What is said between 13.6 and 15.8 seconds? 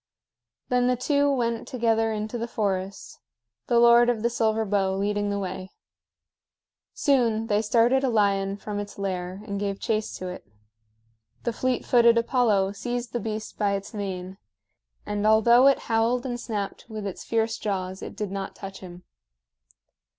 its mane, and although